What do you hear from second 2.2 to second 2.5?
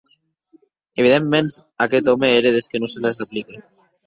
ère